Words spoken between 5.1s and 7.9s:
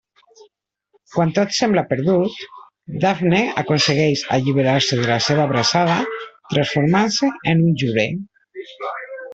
la seva abraçada transformant-se en un